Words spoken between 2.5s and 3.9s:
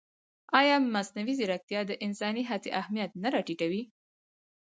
هڅې اهمیت نه راټیټوي؟